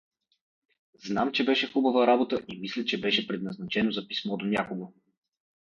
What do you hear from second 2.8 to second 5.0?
че беше предназначено за писмо до някого.